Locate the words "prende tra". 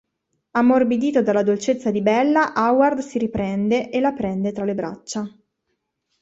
4.13-4.65